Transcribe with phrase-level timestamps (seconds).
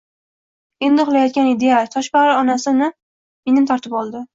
[0.87, 4.29] Endi uxlayotgan edi-ya, toshbag`ir onasi uni mendan tortib oldi